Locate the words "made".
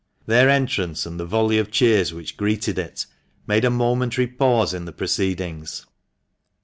3.45-3.63